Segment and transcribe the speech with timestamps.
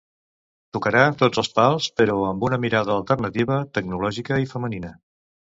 [0.77, 4.95] Tocarà tots els pals, però amb una mirada alternativa, tecnològica i femenina.